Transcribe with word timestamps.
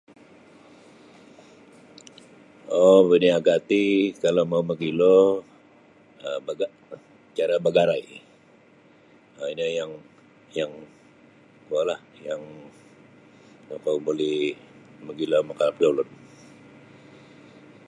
um 2.77 3.01
Baniaga 3.09 3.55
ti 3.69 3.81
kalau 4.23 4.43
mau 4.51 4.61
mogilo 4.69 5.17
um 6.25 6.39
baga 6.45 6.65
cara 7.37 7.55
bagarai 7.65 8.07
um 9.37 9.45
ino 9.53 9.65
yang 9.79 9.91
yang 10.59 10.71
kuolah 11.65 11.99
yang 12.27 12.43
tokou 13.67 13.97
buli 14.05 14.35
mogilo 15.05 15.37
makaalap 15.47 15.75
da 15.79 15.87
ulun. 15.91 16.09